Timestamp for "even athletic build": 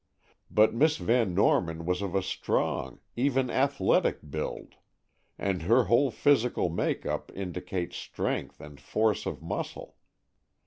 3.15-4.73